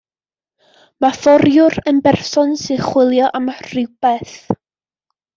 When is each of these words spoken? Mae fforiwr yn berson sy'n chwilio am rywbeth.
Mae 1.03 1.17
fforiwr 1.25 1.77
yn 1.91 1.99
berson 2.07 2.55
sy'n 2.61 2.81
chwilio 2.87 3.27
am 3.41 3.51
rywbeth. 3.61 4.33